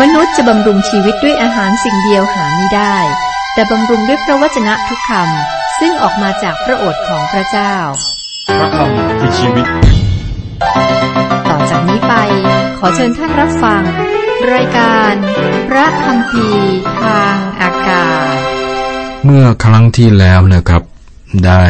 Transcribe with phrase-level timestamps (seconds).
[0.00, 2.96] มนุษย์จะบำรุงชีวิตด้วยอาหารสิ่งเดียวหาไม่ได้
[3.54, 7.74] แต่บำรุงด้วยพระวจนะทุกคำซึ่งออกมาจากพระโอษฐ์ของพระเจ้า
[8.58, 9.66] พระคำคือชีวิต
[11.48, 12.14] ต่อจากนี้ไป
[12.78, 13.82] ขอเชิญท่านรับฟัง
[14.52, 15.12] รายการ
[15.68, 18.36] พระคำพีร์ทางอากาศ
[19.24, 20.82] เมื่อครั้งที่แล้วนะครับ
[21.46, 21.64] ได้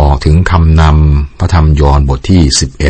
[0.00, 2.42] บอกถึงคำนำพระธรรมยอห์นบทที่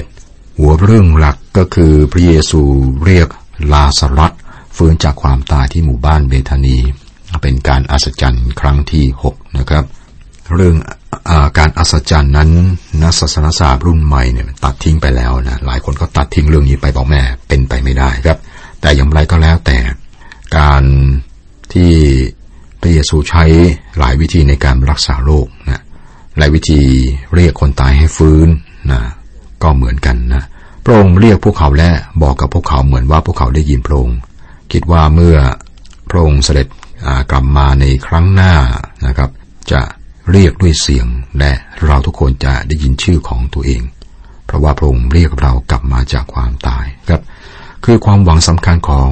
[0.05, 2.63] 11 หัวเรื่องหลักก็คือพระเยซู
[3.07, 3.29] เรียก
[3.73, 4.33] ลาสรัส
[4.77, 6.79] ฟื้นจากความตายที่หมู่บ้านเบธานี
[7.43, 9.85] เป็นการอัศจรรย์ครั้งที่ 6 นะครับ
[10.55, 10.77] เรื่อง
[11.31, 12.51] อาการอัศจรรย์นั้น
[13.03, 18.39] นักศาสนศาสตร์รุ่นใหม่เนี่ยตัดทิ้งไปแล้วนะหลายคนก็ตัดทิ้งเรื่องนี้ไปบอกแม่เป็นไปไม่ได้ครับ
[18.81, 19.79] แต่อย่างไรก็แล้วแต่
[20.59, 20.83] การ
[21.73, 21.93] ที่
[22.81, 23.45] พระเยซูใช้
[23.99, 25.83] หลายวิธีในการรักษาโรคนะ
[26.39, 26.81] หลายวิธี
[27.35, 28.49] เรียกคนตายให้ฟื้น
[28.91, 29.01] นะ
[29.63, 30.45] ก็เหมือนกันนะ
[30.89, 31.91] ระองค์เรียกพวกเขาและ
[32.23, 34.19] บอกกับพวกเขาเหมือนว่าพวกเขาได้ยินพระองค์
[34.73, 35.37] คิดว่าเมื่อ
[36.11, 36.69] พระองค์เสด็จ
[37.31, 38.55] กลับมาในครั้งหน้า
[39.07, 39.31] นะครับ
[39.73, 39.81] จะ
[40.31, 41.07] เรียกด้วยเสียง
[41.39, 41.53] และ
[41.85, 43.83] เราทุกคนจะได้ยินชื่อของตัวเอง
[44.47, 47.23] เพราะว่าพระองค์เรียกเรากลับมาจากความตายครับ
[47.85, 49.11] คือความหวังสำคัญของ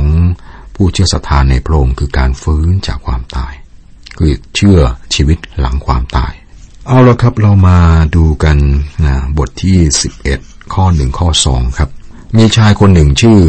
[0.75, 3.53] ผู้เชื่อศรัทธาในพระองค์คือการฟื้นจากความตาย
[4.19, 4.79] คือเชื่อ
[5.15, 6.33] ชีวิตหลังความตาย
[6.87, 7.79] เอาละครับเรามา
[8.17, 8.57] ดูกัน
[9.07, 9.79] นะบทที่
[10.23, 11.91] 11 ข้อหนึ่งข้อสองครับ
[12.37, 13.41] มีชายคนหนึ่งชื่อ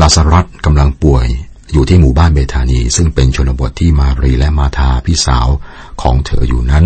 [0.00, 1.26] ลาซารัสกำลังป่วย
[1.72, 5.48] อยู่ที่หมู่บ้านเบธานี ซึ่งเป็นชนบทที่มารีและมาธาพี่สาว
[6.02, 6.84] ของเธออยู่นั้น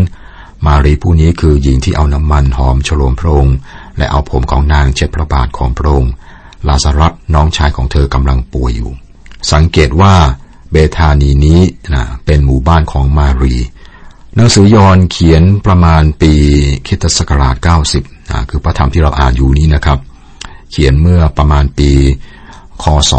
[0.67, 3.57] มารีผู้นี้คือหญิงที่เอาน้ำมันหอมฉโลมพระองค์
[3.99, 6.13] และเอาผมของนางเช็ดพระบาทของพระองค์
[6.69, 8.91] ลาซารัสน้องชายของเธอกำลังป่วยอยู่
[9.53, 10.15] สังเกตว่า
[10.71, 11.61] เบธานีนี้
[11.95, 13.57] นะเป็นหมู่บ้านของมารี
[14.37, 16.33] หนังสือยอห์นเขียนประมาณปี
[16.87, 18.14] คิตศักราช 90
[18.51, 19.99] คือพระธรรมที่เราอ่านอยู่นี้นะครับ
[20.71, 21.91] เขียนเมื่อประมาณปี
[22.83, 23.13] คศ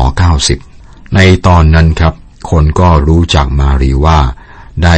[0.53, 2.14] 90 ในตอนนั้นครับ
[2.52, 4.20] คนก็รู้จักมารีว่า
[4.83, 4.95] ได้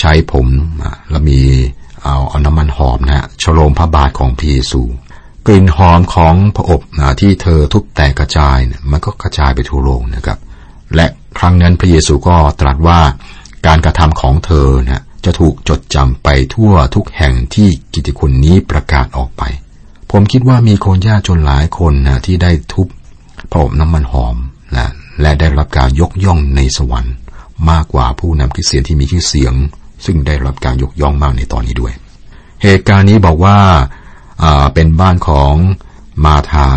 [0.00, 0.46] ใช้ผม
[1.10, 1.40] และมี
[2.02, 4.82] เอาเอาน้ำมันหอมนะฮะฉโลมพระบาทของพระเยซู
[5.46, 10.38] กลิ่นหอมของพระอบนะที่เธอทุบแตกกระจายนี่ยมันก็กระจายไปทั่วโลกนะครับ
[10.94, 11.06] และ
[11.38, 13.00] ครั้งนั้นพระเยซูก็ตรัสว่า
[13.66, 19.42] การกระทำของเธอนะ จะถูกจดจำไปทั่วทุกแห่งที่กิตติคุณนี้ประกาศออกไป
[20.10, 22.86] ผมคิดว่ามีคนยากจนหลายคนนะที่ได้ทุบ
[23.50, 24.36] พระอบน้ำมันหอม
[24.76, 24.88] นะ
[25.20, 27.14] และได้รับการยกย่องในสวรรค์
[27.70, 29.54] มากกว่าผู้นำคริสเตียนที่มีชื่อเสียง
[30.04, 31.92] ซึ่งได้รับการยกย่องมากในตอนนี้ด้วย
[32.62, 33.58] เหตุการณ์นี้บอกว่า
[34.74, 35.54] เป็นบ้านของ
[36.24, 36.68] มาธา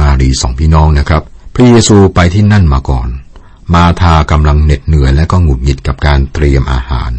[0.00, 1.22] มารีสองพี่น้องนะครับ
[1.54, 3.08] พระเยซูไปที่นั่นมาก่อน
[3.74, 7.10] มาธากำลังเหน็ดเหนื่อยและก็หงุดหงิดกับการเตรียมอาหาร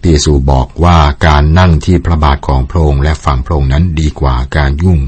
[0.00, 5.00] พระเยซูบอกว่าการนั่งที่พระบาทของพระองค์และฝั่งพระองค์นั้นดีกว่าการยุ่ง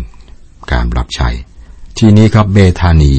[0.73, 1.29] การรับใช้
[1.99, 3.15] ที่นี้ครับเบธานี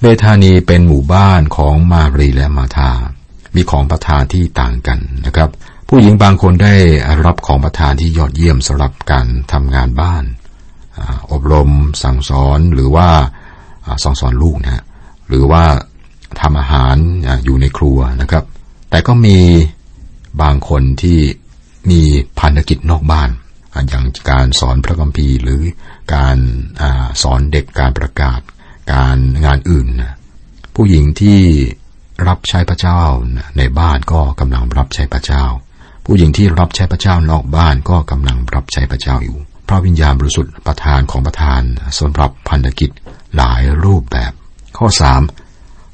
[0.00, 2.90] เบธานีเป็นหมู่บ้านของมารีและมาธา
[3.54, 5.50] มีของประทานที่ต่างกันนะครับ
[5.88, 6.74] ผู้หญิงบางคนได้
[7.24, 10.24] รับของประทานที่ยอดเยี่ยมสำหรับการทำงานบ้าน
[11.32, 11.70] อบรม
[12.02, 13.08] สั่งสอนหรือว่า
[14.02, 14.84] สอนสอนลูกนะ
[15.28, 15.64] หรือว่า
[16.40, 16.96] ทำอาหาร
[17.44, 18.44] อยู่ในครัวนะครับ
[18.90, 19.38] แต่ก็มี
[20.42, 21.20] บางคนที่
[21.90, 22.02] มี
[22.40, 23.30] พันธกิจนอกบ้าน
[23.88, 25.60] อย่างการสอนพระคัมภีร์หรือ
[26.14, 26.36] การ
[26.80, 26.82] อ
[27.22, 28.40] สอนเด็กการประกาศ
[28.92, 29.86] การงานอื่น
[30.74, 31.40] ผู้หญิงที่
[32.28, 33.02] รับใช้พระเจ้า
[33.58, 35.44] ในบ้านก็กำลังรับใช้พระเจ้า
[36.04, 41.60] ผู้หญิงที่รับใช้พระเจ้านอกบ้านก็กำลังรับใช้พระเจ้าอยู่ พระวิญญาณบริสุทธิ์ประทานของประทาน
[41.98, 42.90] สำหรับพันธกิจ
[43.36, 44.32] หลายรูปแบบ
[44.78, 45.22] ข้อสาม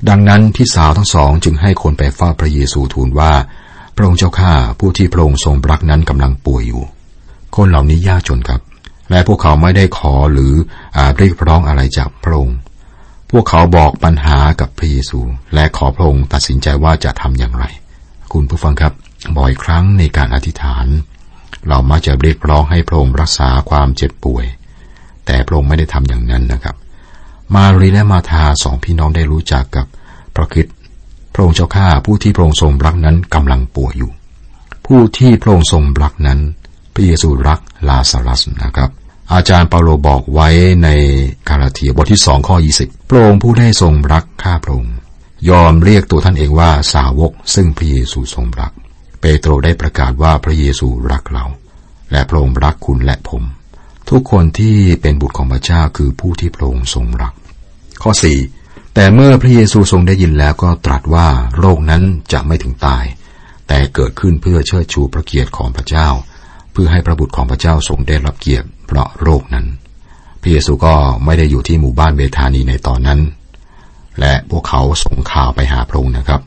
[0.09, 3.33] ดังนั้นพี่สาวทั้งสองจึงให้คนไปเฝ้าพระเยซูทูลว่า
[4.01, 6.83] ระองค์เจ้าข้าผู้ที่พระองค์ทรงรักนั้นกำลังป่วยอยู่
[7.57, 8.61] คนเหล่านี้ยากจนครับ
[9.11, 10.53] และพวกเขาไม่ได้ขอหรือ
[10.97, 12.57] อาเรียกร้องอะไรจากพระองค์
[13.31, 15.21] พวกเขาบอกปัญหากับพระเยซู
[15.55, 17.65] และขอพระองค์ตัดสินใจว่าจะทำอย่างไร
[18.33, 18.93] คุณผู้ฟังครับ
[19.37, 20.87] บ่อยครั้งในการอธิษฐาน
[21.69, 24.45] เรามักจะเรียกร้องให้พระองค์รักษาความเจ็บป่วย
[25.27, 26.77] แต่พระองค์ไม่ได้ทำอย่างนั้นนะครับ
[27.55, 29.87] มารีและมาธาสองพี่น้องได้รู้จักกับ
[30.35, 30.67] พระคิด
[31.35, 34.11] พระองค์เจ้าข้าผู้ที่พระองค์ทรงรักนั้นกำลังป่วยอยู่
[34.87, 36.41] ผู้ที่พระองค์ทรงรักนั้น
[36.95, 38.91] พระเยซูรักลาซารัสนะครับ
[39.33, 40.49] อาจารย์เปาโลบอกไว้
[40.85, 40.89] ใน
[41.49, 44.95] กาลาเทียบทที่สองข้อยี่สิบพระองค์ผู้ได้ทรงรักข้าพระองค์
[45.51, 48.73] ยอมเรียกตัวท่านเองว่าสาวก ซึ่งพระเยซูทรงรัก
[49.21, 51.45] เปโตรได้ประกาศว่าพระเยซูรักเรา
[52.13, 53.43] และพระองค์รักคุณและผม
[54.11, 57.33] ทุกคนที่เป็นบุตรของพระเจ้าคือผู้ที่พระองค์ทรงรัก
[58.03, 58.39] ข้อสี่
[58.95, 61.29] แต่เมื่อพระเยซูทรงได้ยินแล้วก็ตรัสว่า
[61.59, 62.03] โรคนั้น
[62.33, 63.05] จะไม่ถึงตาย
[63.69, 66.09] แต่เกิดขึ้นเพื่อเชิดชูพระเกียรติของพระเจ้า
[66.73, 69.67] เพื่อให้พระบุตรของพระเจ้าทรงได้รับเกียรติเพราะโรคนั้น
[70.41, 70.95] พระเยซูก็
[71.25, 73.21] ไม่ได้อยู่ที่หมู่บ้านเบธานีในตอนนั้น
[74.21, 76.41] และพวกเขาส่งข่าวไปหาพระองค์นะครับ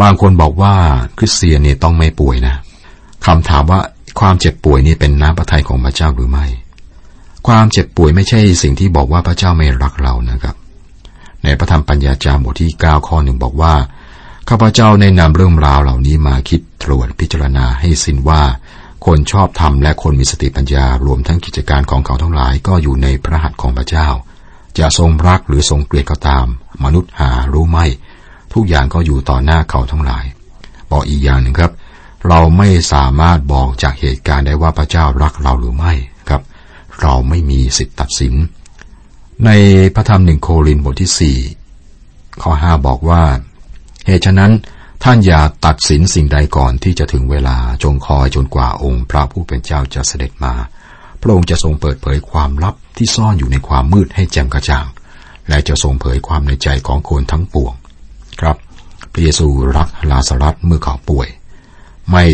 [0.00, 0.74] บางคนบอกว่า
[1.18, 2.56] คริสเตียนนี่ต้องไม่ป่วยนะ
[3.26, 3.80] คำถามว่า
[4.20, 6.46] ความเจ็บป่วยนี่เป็นน้ำพระทัยของพระเจ้าหรือไม่
[7.46, 10.56] ความเจ็บป่วยไม่ใช่สิ่งที่บอกว่าพระเจ้าไม่รักเรานะครับ
[11.46, 13.74] ในพระธรรมปัญญาจารบทที่ 9 ข้อหนึ่งบอกว่า
[14.48, 18.42] ข้าพเจ้าในนำเรื่องราวเหล่านี้มาคิดตรวจพิจารณาให้สิ้นว่า
[19.06, 24.08] คนชอบธรรมและคนมีสติปัญญารวมทั้งกิจการของเขาทั้งหลายก็อยู่ในพระหัตถ์ของพระเจ้า
[24.78, 26.46] จะทรงรักหรือทรงเกลียดก็ตาม
[26.84, 27.86] มนุษย์หารู้ไม่
[28.52, 30.24] ทุกอย่างก็อยู่ต่อหน้าเขาทั้งหลาย
[30.90, 31.72] บอกอีกอย่างหนึ่งครับ
[32.28, 35.92] เราไม่สามารถบอกจากเหตุการณ์ได้ว่าพระเจ้ารักเราหรือไม่
[36.28, 36.42] ครับ
[37.00, 38.34] เราไม่มีสิทธิตัดสิน
[39.44, 39.50] ใน
[39.94, 41.38] พระธรรมหนึ่งโครินบทที่สี่
[42.42, 43.22] ข้อห้าบอกว่า
[44.06, 44.52] เหตุฉะนั้น
[45.04, 50.54] ท่านอย่าตัดสินสิ่งใดก่อนที่จะถึงเวลาจงคอยจนกว่าองค์พระผู้เป็นเจ้าจะเสด็จมา
[51.20, 54.86] พระองค์จะทรงเปิดเผยความลับที่ซ่อนอยู่ในความมืดให้แจ่มกระจ่าง
[55.48, 57.74] และจะทรงเผยความในใจของคนทั้งปวง
[58.40, 58.56] ครับ
[59.12, 59.46] พระเยซู
[59.76, 61.28] รักลาสรัสเมื่อเขาป่วย
[62.10, 62.24] ไม่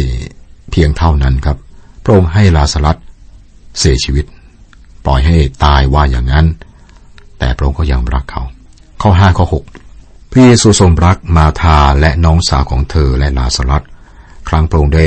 [0.71, 1.57] เพียงเท่านั้นครับ
[2.05, 2.97] พระองค์ให้ลาสรัส
[3.79, 4.25] เสียชีวิต
[5.07, 6.47] ปล่อยให้ตายว่าอย่างนั้น
[7.43, 8.43] แต่พระองค์ก็ยังรักเขา
[9.03, 9.65] ข้อห้าข้อหก
[10.31, 13.83] พระเยซูทรงรักมาธาและน้องสาวของเธอและลาสรัส
[14.49, 15.07] ครั้งพระองค์ได้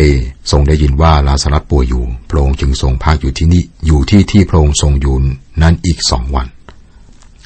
[0.51, 5.15] ทรงได้ยินว่าลาสรัสป่วยอยู่ พระองค์จึงทรงพักอยู่ที่นี่อยู่ที่ที่พระองค์ทรงอยู่
[5.61, 6.47] นั้นอีกสองวัน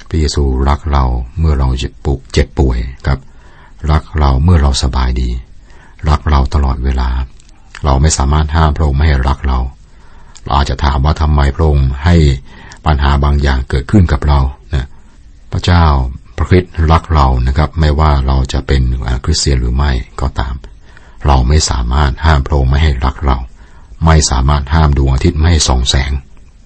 [0.09, 1.03] พระเยซูรักเรา
[1.39, 3.19] เมื่อเราเจ็บปุกเจ็บป่วยครับ
[3.92, 5.30] รักเราเมื่อเราสบายดี
[6.09, 7.09] รักเราตลอดเวลา
[7.85, 9.59] เราไม่สามารถห้ามพระองค์ไม่ให้รักเรา
[10.44, 12.15] เราอาจจะถามว่าทำไมพระองค์ให้
[12.86, 14.40] ปัญหาบางอย่างเกิดขึ้นกับเรา
[14.74, 14.88] นะ
[15.52, 15.84] พระเจ้า
[16.38, 18.81] พระคริสต์รักเรานะครับ ไม่ว่าเราจะเป็น
[19.26, 19.92] คริสเตียนหรือไม่
[20.22, 20.54] ก็ตาม
[21.26, 23.38] เราไม่สามารถห้ามพระองค์ไม่ให้รักเรา
[24.06, 26.12] ไม่สามารถห้ามดวงอาทิตย์ไม่ให้ส่องแสง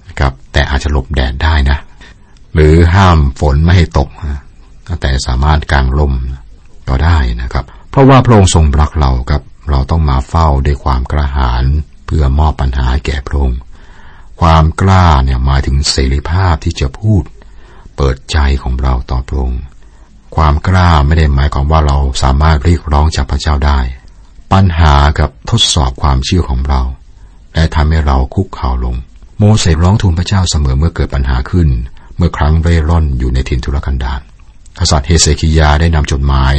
[0.07, 1.79] นะครับ แต่อาจจะหลบแดดได้นะ
[2.53, 4.09] หรือห้ามฝนไม่ให้ตก
[5.01, 6.13] แต่สามารถกางลม
[6.89, 11.65] ก็ได้นะครับ เพราะว่าพระองค์ทรงรักเราครับ เราต้องมาเฝ้าด้วยความกระหาย
[12.05, 13.59] เพื่อมอบปัญหาแก่พระองค์
[14.47, 17.23] ความกล้าเนี่ยหมายถึงเสรีภาพที่จะพูด
[17.95, 19.63] เปิดใจของเราต่อพระองค์
[20.35, 23.79] ความกล้าไม่ได้หมายความว่าเราสามารถเรียกร้องจากพระเจ้าได้
[24.53, 26.81] ปัญหากับทดสอบความเชื่อของเรา
[27.53, 28.95] และทำให้เราคุกเข่าลง
[29.37, 31.69] โมเสสร้องทูลพระเจ้าเสมอเมื่อเกิดปัญหาขึ้น
[32.17, 34.21] เมื่อครั้งเร่ร่อนอยู่ในถิ่นทุรกันดาร
[34.79, 36.53] กษัตริย์เฮเซคิยาได้นำจดหมาย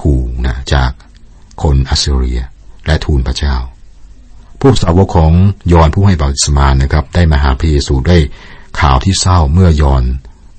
[0.00, 0.90] ขู่นะจาก
[1.62, 2.40] คนอัสซีเรีย
[2.86, 3.56] และทูลพระเจ้า
[4.60, 5.32] ผู้สาวกของ
[5.72, 8.18] ยอนผู้ให้บัพติศมานะครับ ได้มาหาพระเยซูได้
[8.80, 10.02] ข่าวที่เศร้าเมื่อยอน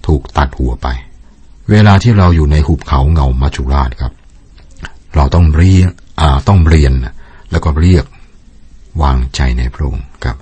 [0.08, 0.88] ถูกตัดหัวไป
[1.70, 4.14] เวลาที่เราอยู่ในหุบเขาเงามัจจุราชครับ
[5.16, 5.90] เราต้องเรียก
[6.48, 6.94] ต้องเรียน
[7.52, 8.06] แล้วก็เรียก
[9.02, 10.38] วางใจในพระองค์ครับ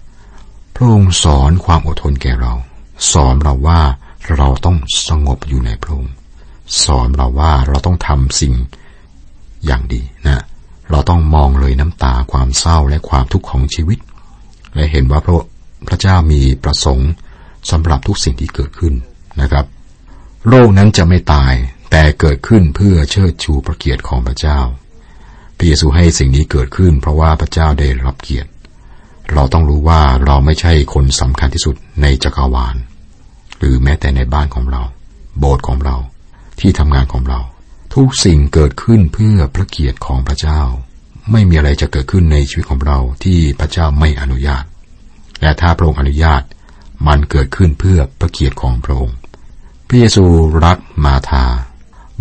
[0.76, 2.54] พระองค์สอนความอดทนแก่เรา
[3.12, 3.82] สอนเราว่า
[4.38, 4.78] เราต้อง
[5.08, 6.14] สงบอยู่ในพระองค์
[6.84, 8.54] สอนเราว่าเราต้องทำสิ่ง
[9.66, 10.44] อย่างดีนะ
[10.92, 14.00] เราต้องมองเลยน้ำตาความเศร้าและความทุกข์ของชีวิต
[14.76, 15.34] และเห็นว่าพระ
[15.88, 17.12] พระเจ้ามีประสงค์
[17.72, 18.94] สำหรับทุกสิ่งที่เกิดขึ้น
[19.42, 19.66] นะครับ
[20.50, 21.54] โลกนั้นจะไม่ตาย
[21.92, 24.60] แต่เกิดขึ้นเพื่อเชิดชูพระเกียรติของพระเจ้า
[25.58, 28.50] พระเยซูให้สิ่งนี้เกิดขึ้น เพราะว่าพระเจ้าได้รับเกียรติ
[29.34, 32.76] เราต้องรู้ว่าเราไม่ใช่คนสำคัญที่สุดในจักรวาล
[33.58, 34.82] หรือแม้แต่ในบ้านของเรา
[35.40, 35.96] โบสถ์ของเรา
[36.60, 37.40] ที่ทำงานของเรา
[37.96, 40.62] ทุกสิ่งเกิดขึ้นเพื่อพระเกียรติของพระเจ้า
[41.32, 44.64] ไม่มีอะไรจะเกิดขึ้นในชีวิตของเราที่พระเจ้าไม่อนุญาต
[45.42, 46.42] และถ้าพระองค์อนุญาต
[47.08, 49.18] มันเกิดขึ้นเพื่อพระเกียรติของพระองค์
[49.88, 50.24] พระเยซู
[50.66, 51.46] รักมาธา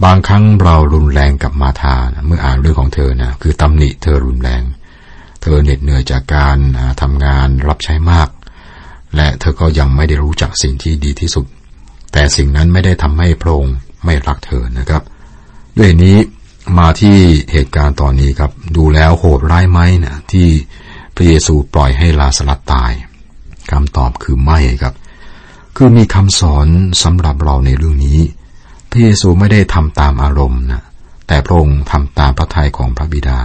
[0.04, 1.94] บางครั้งเรารุนแรงกับมาธา
[2.26, 4.62] เมื่ออ่านเรื่องของเธอนะคือตำหนิเธอรุนแรง
[5.42, 6.58] เธอเหน็ดเหนื่อยจากการ
[7.02, 8.28] ทำงานรับใช้มาก
[9.16, 11.46] และเธอก็ยังไม่ได้รู้จักสิ่งที่ดีที่สุด
[12.12, 15.02] แต่สิ่งนั้นไม่ได้ทำให้พระองค์ไม่รักเธอนะครับ
[15.78, 16.18] ด้วยนี้
[16.78, 17.16] มาที่
[17.52, 20.49] เหตุการณ์ตอนนี้ครับ ดูแล้วโหดร้ายไหมนะที่
[21.14, 22.92] พระเยซูปล่อยให้ลาสลัดตาย
[23.70, 24.94] คำตอบคือไม่ครับ
[25.76, 26.66] คือมีคำสอน
[27.02, 28.20] สำหรับเราในเรื่องนี้
[28.90, 30.82] พระเยซูไม่ได้ทำตามอารมณ์นะ
[31.26, 33.38] แต่พระองค์ทำตามพระทัยของพระบิดา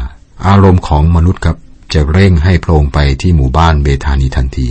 [0.48, 1.58] อารมณ์ของมนุษย์ครับ
[1.94, 4.68] จะเร่งให้พระองค์ไปที่หมู่บ้านเบธานีทันที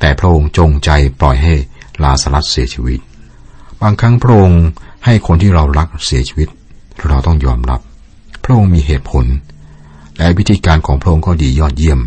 [0.00, 0.90] แต่พระองค์จงใจ
[1.20, 1.54] ปล่อยให้
[2.02, 3.00] ลาสลัดเสียชีวิต
[3.80, 4.64] บางครั้งพระองค์
[5.04, 6.50] ให้คนที่เรารักเสียชีวิต
[7.08, 7.80] เราต้องยอมรับ
[8.44, 9.24] พระองค์มีเหตุผล
[10.18, 12.00] และวิธีการของพระองค์ก็ดียอดเยี่ยม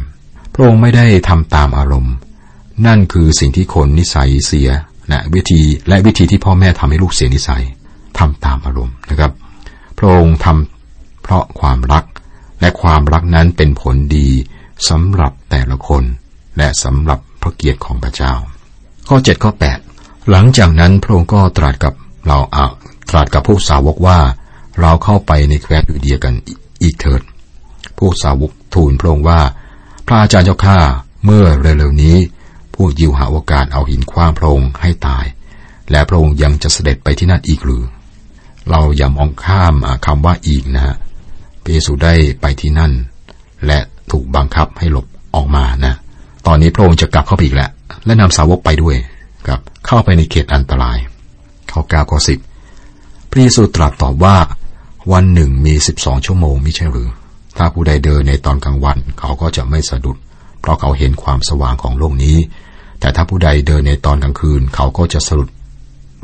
[0.53, 2.13] พระองค์ไม่ได้ทำตามอารมณ์
[2.85, 4.69] นั่นคือสิ่งที่คนนิสัยเสีย
[5.11, 7.63] นะวิธีและวิธีที่พ่อแม่ทำให้ลูกเสียนิสัย
[8.17, 9.31] ทำตามอารมณ์นะครับ
[9.97, 12.03] พระองค์ทำเพราะความรัก
[12.61, 14.27] และความรักนั้นเป็นผลดี
[14.89, 16.03] สำหรับแต่ละคน
[16.57, 18.33] และสำหรับพระเกียรติของพระเจ้า
[19.07, 19.51] ข้อ7ข้อ
[19.91, 21.93] 8หลังจากนั้นพระองค์ก็ตรัสกับ
[22.27, 22.67] เราเอา
[23.09, 24.19] ตรัสกับพวกสาวกว่า
[24.81, 26.33] เราเข้าไปในแคว้นยูเดียกัน
[26.83, 27.21] อีกเถิด
[27.99, 29.39] พวกสาวกทูลพระองค์ว่า
[30.07, 30.79] พระอาจารย์เจ้าข้า
[31.25, 32.17] เมื่อเร็วๆนี้
[32.75, 35.25] พวกยิวหาโอกาสเอาหินคว้างพระองค์ให้ตาย
[35.91, 37.83] และพระองค์ยังจะเสด็จไปที่นั่นอีกหรือ
[38.69, 40.95] เราอย่ามองข้ามคำว่าอีกนะฮะ
[41.61, 42.91] พระเยซูได้ไปที่นั่น
[43.65, 43.79] และ
[44.11, 45.93] ถูกบังคับให้หลบออกมานะ
[46.47, 47.71] ตอนนี้พระองค์จะกลับเข้าไปอีกแล้ว
[48.05, 48.95] และนำสาวกไปด้วย
[49.47, 50.97] ครับเข้าไปในเขตอันตราย
[51.69, 52.39] เขาก้าข้อสิบ
[53.29, 54.37] พระเยซูตรัสตอบว่า
[55.13, 57.09] วันหนึ่งมีสิบสองชั่วโมงไม่ใช่หรือ
[57.57, 60.17] ถ้าผู้ใดเดินในตอนกลางวันเขาก็จะไม่สะดุด
[60.61, 62.37] เพราะเขาเห็นความสว่างของโลกนี้
[62.99, 65.49] แต่ถ้าผู้ใดเดินในตอนกลางคืนเขาก็จะสะดุด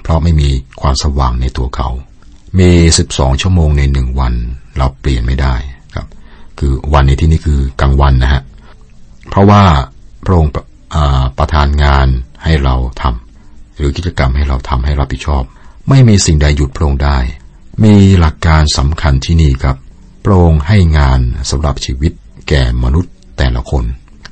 [0.01, 0.50] เพราะไม่มี
[0.82, 1.89] ความสว่างในตัวเขา
[2.60, 4.34] มีสิบสองชั่วโมงในหนึ่งวัน
[4.77, 5.55] เราเปลี่ยนไม่ได้
[5.96, 6.08] ครับ
[6.60, 8.41] คือวันในที่นี้คือกลางวันนะฮะ
[9.29, 9.63] เพราะว่า
[10.25, 10.53] พระองค์
[11.38, 12.08] ประทานงาน
[12.44, 15.44] ให้เราทำหรือกิจกรรมให้เราทำให้รับผิดชอบ
[15.89, 17.17] ไม่มีสิ่งใดหยุดพระองค์ได้
[17.84, 19.77] มีหลักการสำคัญที่นี่ครับ
[20.25, 22.12] พระองค์ให้งานสำหรับชีวิต
[22.50, 23.84] แก่มนุษย์แต่ละคน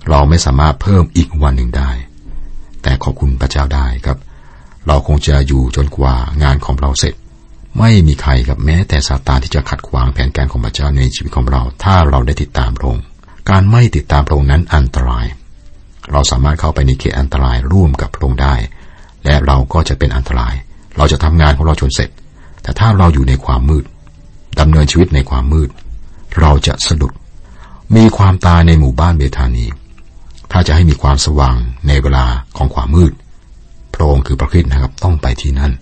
[0.09, 1.91] เราไม่สามารถเพิ่มอีกวันหนึ่งได้
[2.83, 4.17] แต่ขอบคุณพระเจ้าได้ครับ
[4.87, 7.13] เราคงจะอยู่จนกว่างานของเราเสร็จ
[7.79, 13.03] ไม่มีใครกับแม้แต่ซาตานที่จะขัดขวางแผนการของพระเจ้าในชีวิตของเรา ถ้าเราได้ติดตามพระองค์
[13.49, 15.25] การไม่ติดตามพระองค์นั้นอันตราย
[16.11, 18.55] เราสามารถเข้าไปในเขตอันตรายร่วมกับพระองค์ได้
[19.25, 20.53] และเราก็จะเป็นอันตราย
[20.97, 22.09] เราจะทำงานของเราจนเสร็จ
[22.63, 23.85] แต่ถ้าเราอยู่ในความมืด
[24.59, 25.69] ดำเนินชีวิตในความมืด
[26.39, 27.13] เราจะสะดุด
[27.95, 29.65] มีความตายในหมู่บ้านเบธานี
[30.51, 32.25] ถ้าจะให้มีความสว่างในเวลา
[32.57, 33.13] ของความมืด
[33.93, 35.73] พระองค์คือพระคริสต์นะครับต้องไปที่นั่น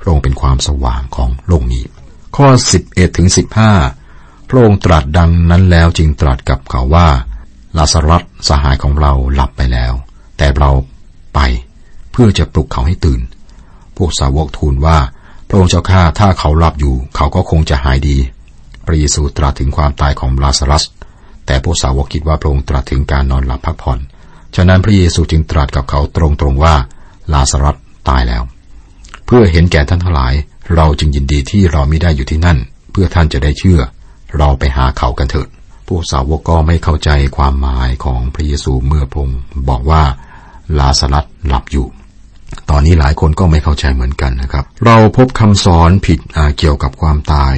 [0.00, 1.84] พระองค์เป็นความสว่างของโลกนี้
[2.36, 2.48] ข้อ
[2.84, 3.28] 11ถึง
[3.88, 7.08] 15 พระองค์ตรัสดังนั้นแล้วจึงตรัสกับเขาว่า
[7.76, 9.92] ลาสรัสสหายของเราหลับไปแล้ว
[10.36, 10.70] แต่เรา
[11.34, 11.40] ไป
[12.10, 13.20] เพื่อจะปลุกเขาให้ตื่น
[13.96, 14.98] พวกสาวกทูลว่า
[15.54, 18.16] ระองค์เจ้าข้าถ้าเขาหลับอยู่เขาก็คงจะหายดี
[18.86, 20.84] พระเยซูตรัสถึงความตายของลาสรัส
[21.46, 23.98] แต่พวกสาวกคิดว่าพระองค์ตรัสถึงการนอนหลับพักผ่อน
[24.56, 26.74] ฉะนั้นพระเยซูจึงตรัสกับเขาตรงๆว่า
[27.32, 27.76] ลาสรัส
[28.08, 28.42] ตายแล้ว
[29.26, 30.34] เพื่อเห็นแก่ท่านทั้งหลาย
[30.74, 32.58] เราจึงยินดีที่เราไม่ได้อยู่ที่นั่น
[32.90, 33.80] เพื่อท่านจะได้เชื่อ
[34.38, 35.48] เราไปหาเขากันเถิด
[35.88, 39.28] พวกสาวกก็ไม่เข้าใจความหมายของพระเยซูเมื่อพง
[39.68, 40.02] บอกว่า
[40.78, 41.86] ลาสลัดหลับอยู่
[42.70, 46.18] ตอนนี้หลายคนก็ไม่เข้าใจเหมือนกันนะครับ เราพบคำสอนผิด
[46.58, 47.54] เกี่ยวกับความตาย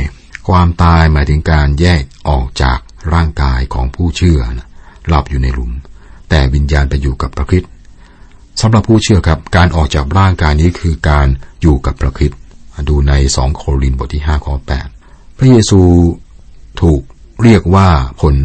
[0.48, 2.78] ความตายหมายถึงการแยกออกจาก
[3.14, 4.68] ร่างกายของผู้เชื่อนะ
[5.08, 5.72] หลับอยู่ในหลุม
[6.30, 7.64] แต่วิญญาณไปอยู่กับพระคิด
[8.60, 11.26] สำหรับผู้เชื่อครับ การออกจากร่างกายนี้คือการ
[11.62, 12.32] อยู่กับพระคิด
[12.88, 14.86] ดูในสองโครินบทที่ห้าข้อแปด
[15.38, 15.80] พระเยซู
[16.80, 17.00] ถูก
[17.42, 17.88] เรียกว่า
[18.20, 18.36] ผล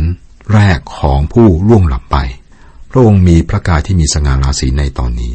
[0.53, 2.17] แรกของผู้ล่วงหลับไป
[2.91, 5.34] พระองค์มีพระกายที่มีสง่าราศีในตอนนี้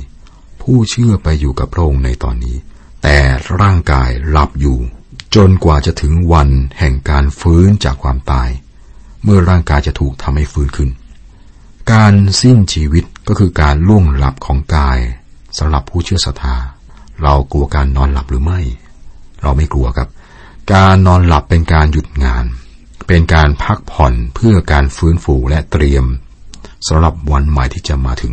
[0.71, 2.57] ผู้เชื่อไปอยู่กับพระองค์ในตอนนี้
[3.03, 3.19] แต่
[3.61, 4.79] ร่างกายหลับอยู่
[5.35, 8.49] จนกว่าจะถึงวันแห่งการฟื้นจากความตาย
[9.25, 10.91] เมื่อร่างกายจะถูกทำให้ฟื้นขึ้น
[11.93, 14.99] การสิ้นชีวิตก็คือการล่วงหลับของกาย
[15.59, 16.57] สำหรับผู้เชื่อศรัทธา
[17.23, 18.61] เรากลัวการนอนหลับหรือไม่
[19.43, 20.09] เราไม่กลัวครับ
[20.75, 22.45] การนอนหลับเป็นการหยุดงาน
[23.07, 26.05] เป็นการพักผ่อนเพื่อการฟื้นฟูและเตรียม
[26.87, 28.33] สำหรับวันใหม่ที่จะมาถึง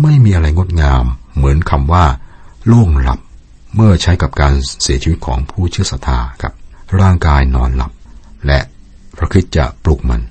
[0.00, 1.04] ไม่มีอะไรงดงาม
[1.36, 2.04] เหมือนคำว่า
[2.70, 3.20] ล่วงหลับ
[3.74, 6.54] เมื่อใช้กับการเสียชีวิตของผู้เชื่อศรัทธาครับ
[7.00, 7.92] ร่างกายนอนหลับ
[8.46, 8.58] และ
[9.16, 10.22] พระคิดจะปลุกมัน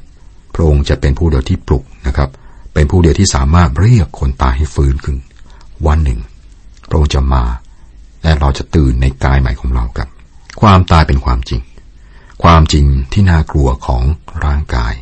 [0.53, 2.29] พระองค์จะเป็นผู้เดียวที่ปลุกนะครับ
[2.73, 5.17] เป็นผู้เดียวที่สามารถเรียกคนตายให้ฟื้นขึ้น
[5.87, 6.19] วันหนึ่ง
[6.87, 7.43] พระองค์จะมา
[8.23, 10.09] และเราจะตื่นในกายใหม่ของเราครับ
[10.61, 11.61] ความตายเป็นความจริง
[12.43, 14.03] ความจริงที่น่ากลัวของ
[14.45, 14.93] ร่างกาย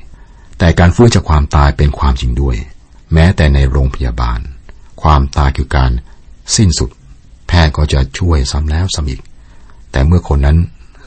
[0.59, 2.55] แต่การฟื้นจากความตายเป็นความจริงด้วย
[3.13, 4.39] แม้แต่ในโรงพยาบาล
[5.01, 5.91] ความตายคือการ
[6.55, 6.89] สิ้นสุด
[7.47, 9.21] แพทย์ก็จะช่วยซ้ำแล้วซ้ำอีก
[9.91, 10.57] แต่เมื่อคนนั้น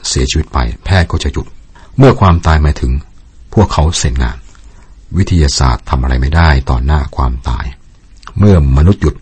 [0.07, 1.45] เสียชีวิตไป แพทย์ก็จะหยุด
[1.97, 2.91] เมื่อความตายมาถึง
[3.53, 4.37] พวกเขาเสร็จงาน
[5.17, 7.65] วิทยาศาสตร์ทำอะไรไม่ได้ต่อหน้าความตาย
[8.37, 9.15] เมื่อมนุษย์หยุด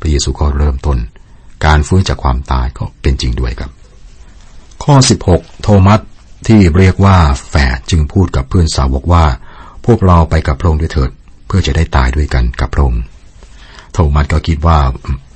[0.00, 0.98] พระเยซูก็เริ่มต้น
[1.66, 3.70] การฟื้นจากความตายก็เป็นจริงด้วยครับ
[4.84, 4.94] ข้อ
[5.30, 6.00] 16 โทมัส
[6.46, 7.16] ที่เรียกว่า
[7.48, 9.24] แฝดจึงพูดกับเพื่อนสาวกว่า
[9.86, 11.10] พวกเราไปกับพระองค์ด้วยเถิด
[11.50, 13.02] พื่อจะได้ตายด้วยกันกับพระองค์
[13.92, 14.78] โทมัสก็คิดว่า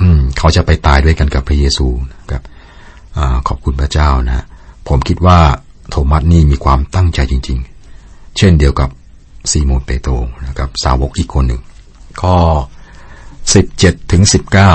[0.00, 1.86] อืมเขาจะไปตายด้วยกันกับพระเยซู
[2.30, 2.42] ครับ
[3.16, 3.18] อ
[3.48, 4.44] ขอบคุณพระเจ้านะ
[4.88, 5.40] ผมคิดว่า
[5.90, 7.58] โทมัสนี่มีความตั้งใจจริง
[7.98, 8.88] ๆ เช่นเดียวกับ
[9.50, 10.12] ซีโมนเปโตร
[10.46, 11.62] นะครับ สาวกอีกคนหนึ่ง
[12.20, 12.36] ข้อ
[13.54, 14.72] สิบเจ็ดถึงสิบเก้า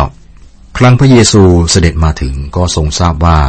[0.78, 3.40] ครั้งพระเยซูเสด็จมาถึงก็ทรงทราบว่า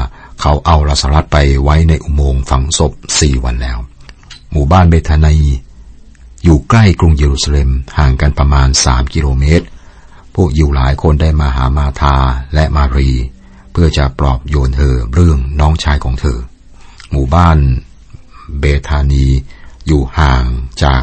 [0.40, 3.78] เขาเอาลาสรัสไปไว้ในอุโมงค์ฝังศพสี่วันแล้ว
[4.52, 5.50] หมู่บ้านเบธานี
[6.44, 9.66] อยู่ใกล้กรุงเยรูซาเล็มห่างกันประมาณสามกิโลเมตร
[10.34, 12.16] พวกยิวหลายคนได้มาหามาธา
[12.54, 13.10] และมารี
[13.72, 16.38] เพื่อจะปลอบโยนเธอเรื่องน้องชายของเธอ
[17.10, 17.58] หมู่บ้าน
[18.58, 19.26] เบธานี
[19.86, 20.44] อยู่ห่าง
[20.84, 21.02] จาก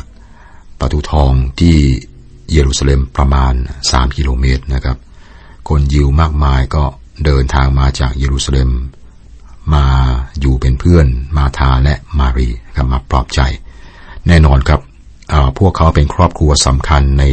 [0.79, 1.77] ประตูทองที่
[2.51, 3.53] เยรูซาเล็มประมาณ
[3.85, 4.97] 3 กิโลเมตรนะครับ
[5.69, 6.83] คนยิวมากมายก็
[7.25, 8.69] เดินทางมาจากเยรูซาเล็ม
[9.73, 9.85] มา
[10.39, 13.39] อยู่เป็นเพื่อนมาทาและมารีครับมาปลอบใจ
[14.27, 14.79] แน่นอนครับ
[15.57, 17.23] พวกเขาเป็นครอบครัวสำคัญใน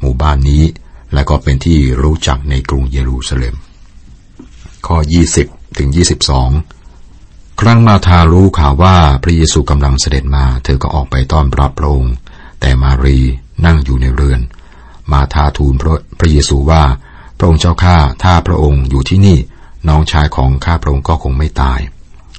[0.00, 0.62] หมู่บ้านนี้
[1.14, 3.54] และก็เป็นที่รู้จักในกรุงเยรูซาเล็ม
[4.86, 4.96] ข้อ
[5.38, 5.88] 20 ถึง
[6.74, 12.14] 22 ครั้งมาทารู้ข่าวว่าพระเยซูกำลังเสด็จมา เธอก็ออกไปต้อนรับพระองค์
[12.60, 13.18] แต่มารี
[13.64, 14.40] นั่งอยู่ในเรือน
[15.12, 16.82] มาทาทูลพระพระเยซูว่า
[17.38, 19.38] พระองค์เจ้าข้า ถ้าพระองค์อยู่ที่นี่
[19.88, 21.80] น้องชายของข้าพระองค์ก็คงไม่ตาย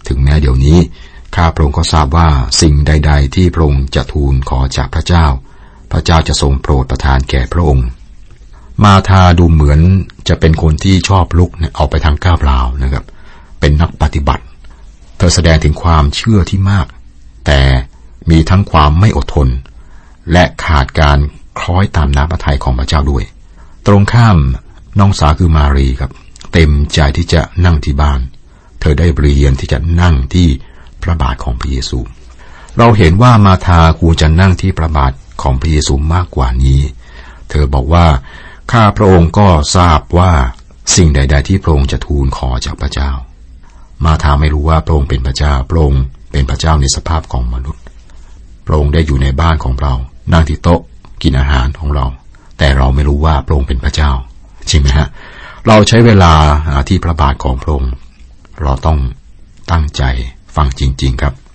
[0.07, 0.77] ถึงแม้เดี๋ยวนี้
[1.37, 2.29] ข้าพระองค์ก็ทราบว่า
[2.61, 5.25] สิ่งใด ๆ ที่พระองค์จะทูลขอจากพระเจ้า
[5.91, 7.87] พระเจ้าจะทรงโปรดประทานแก่พระองค์
[8.83, 9.79] มาทาดูเหมือน
[10.27, 13.05] จะเป็นคนที่ชอบลุกเนี่ยออกไปทางก้าวเปล่านะครับ
[13.59, 14.43] เป็นนักปฏิบัติ
[15.17, 16.87] เธอแสดงถึงความเชื่อที่มาก
[17.45, 17.59] แต่
[18.29, 19.47] มีทั้งความไม่อดทน
[20.31, 21.17] และขาดการ
[21.59, 23.23] คล้อยตามน้ำพระทัยของพระเจ้าด้วย
[23.87, 24.37] ตรงข้าม
[24.99, 26.11] น้องสาวคือมารีครับ
[26.53, 28.19] เต็มใจที่จะนั่งที่บ้าน
[28.79, 30.47] เธอได้เรียนที่จะนั่งที่
[31.03, 31.99] พระบาทของพระเยซู
[32.77, 35.11] เราเห็นว่ามาทาควรจะนั่งที่พระบาท
[35.41, 36.81] ของพระเยซูมากกว่านี้
[37.49, 38.07] เธอบอกว่า
[38.71, 40.31] ข้าพระองค์ก็ทราบว่า
[40.95, 43.11] สิ่งใด ๆ ที่พระองค์จะทูลขอจากพระเจ้า
[44.05, 47.83] มาทาไม่รู้ว่าพระองค์เป็นพระเจ้า พระองค์เป็นพระเจ้าในสภาพของมนุษย์
[48.65, 49.93] พระองค์ได้อยู่ในบ้านของเรา
[50.33, 50.81] นั่งที่โต๊ะ
[51.23, 52.05] กินอาหารของเรา
[52.57, 54.11] แต่เราไม่รู้ว่าพระองค์เป็นพระเจ้า
[54.69, 55.07] จริงไหมฮะ
[55.67, 56.33] เราใช้เวลา
[56.89, 57.91] ที่พระบาทของพระองค์
[58.61, 58.99] เราต้อง
[59.71, 60.03] ตั้งใจ
[60.57, 61.46] ฟังจริง ๆ ครับ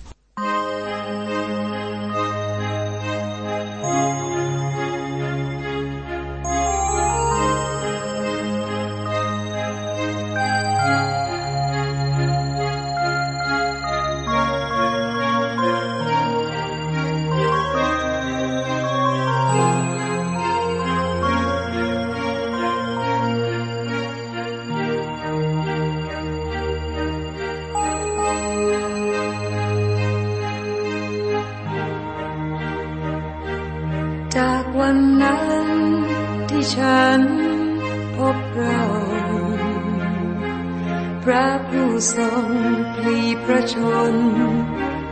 [41.23, 42.47] พระผู้ทรง
[42.95, 43.75] พลีพระช
[44.11, 44.13] น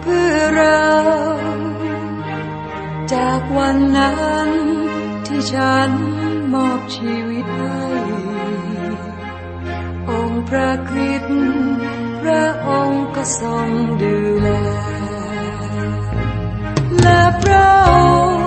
[0.01, 0.87] เพื่อเรา
[3.13, 4.15] จากวันนั้
[4.47, 4.49] น
[5.27, 5.91] ที่ฉัน
[6.53, 7.79] มอบชีวิตให้
[10.09, 11.35] องค์พระคริสต์
[12.21, 13.67] พระองค์ก็ทรง
[14.01, 14.49] ดูแล
[17.01, 17.91] และพระอ
[18.27, 18.43] งค์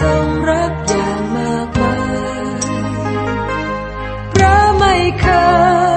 [0.00, 1.96] ทรงรักอย่างมากมา
[2.42, 2.44] ย
[4.32, 5.26] พระไม่เค
[5.90, 5.91] ย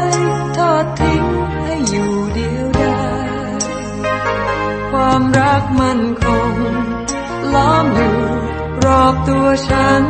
[1.96, 3.00] อยู่เดียวดา
[3.58, 3.60] ย
[4.92, 6.54] ความรักมันคง
[7.54, 8.18] ล้อมอยู่
[8.86, 10.04] รอบตัวฉัน